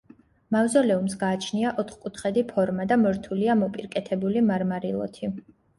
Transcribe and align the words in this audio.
მავზოლეუმს 0.53 1.15
გააჩნია 1.25 1.75
ოთხკუთხედი 1.83 2.45
ფორმა 2.49 2.89
და 2.93 2.99
მორთულია 3.05 3.61
მოპირკეთებული 3.65 4.47
მარმარილოთი. 4.53 5.37